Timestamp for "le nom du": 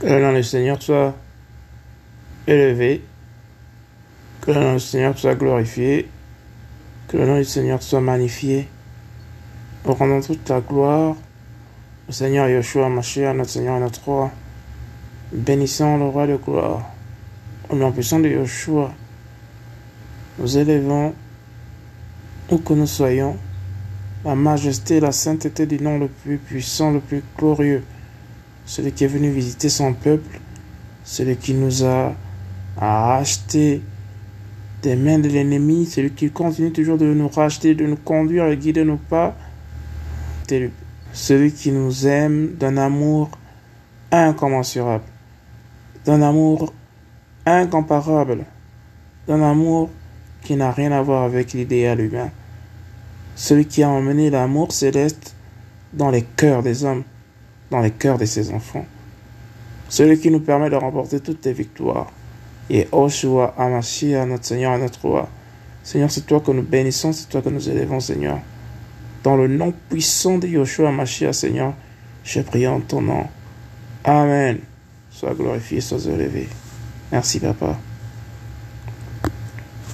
0.06-0.42, 4.52-4.80, 7.16-7.44